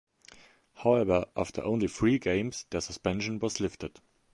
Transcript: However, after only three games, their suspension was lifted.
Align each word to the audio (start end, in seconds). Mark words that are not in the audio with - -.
However, 0.77 1.27
after 1.37 1.63
only 1.63 1.87
three 1.87 2.17
games, 2.17 2.65
their 2.71 2.81
suspension 2.81 3.37
was 3.37 3.59
lifted. 3.59 3.99